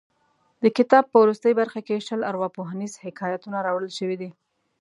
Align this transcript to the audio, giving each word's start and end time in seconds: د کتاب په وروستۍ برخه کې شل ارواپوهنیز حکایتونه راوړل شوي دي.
د 0.63 0.65
کتاب 0.77 1.03
په 1.09 1.17
وروستۍ 1.23 1.53
برخه 1.61 1.79
کې 1.87 2.05
شل 2.07 2.21
ارواپوهنیز 2.31 2.93
حکایتونه 3.05 3.57
راوړل 3.67 3.91
شوي 3.99 4.15
دي. 4.21 4.29